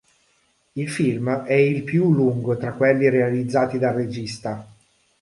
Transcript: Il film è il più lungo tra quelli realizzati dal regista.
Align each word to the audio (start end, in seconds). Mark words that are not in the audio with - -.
Il 0.77 0.89
film 0.89 1.43
è 1.43 1.53
il 1.53 1.83
più 1.83 2.11
lungo 2.11 2.57
tra 2.57 2.73
quelli 2.73 3.07
realizzati 3.07 3.77
dal 3.77 3.93
regista. 3.93 4.65